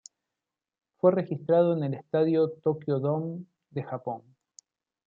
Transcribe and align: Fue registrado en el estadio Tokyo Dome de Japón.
Fue 0.97 1.11
registrado 1.11 1.77
en 1.77 1.83
el 1.83 1.93
estadio 1.93 2.49
Tokyo 2.49 2.97
Dome 2.99 3.45
de 3.69 3.83
Japón. 3.83 4.23